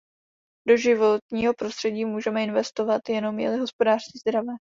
Do 0.67 0.77
životního 0.77 1.53
prostředí 1.53 2.05
můžeme 2.05 2.43
investovat, 2.43 3.01
jenom 3.09 3.39
je-li 3.39 3.57
hospodářství 3.57 4.19
zdravé. 4.19 4.53